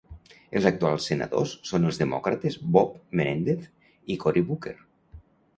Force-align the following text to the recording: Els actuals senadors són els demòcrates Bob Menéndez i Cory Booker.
Els 0.59 0.67
actuals 0.69 1.05
senadors 1.11 1.53
són 1.71 1.85
els 1.91 2.01
demòcrates 2.03 2.57
Bob 2.79 2.97
Menéndez 3.21 3.71
i 4.15 4.17
Cory 4.25 4.45
Booker. 4.51 4.75